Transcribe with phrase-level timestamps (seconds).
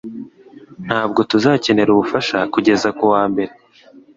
[0.85, 3.51] Ntabwo tuzakenera ubufasha kugeza kuwa mbere